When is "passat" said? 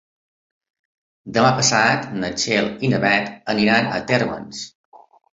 1.59-2.07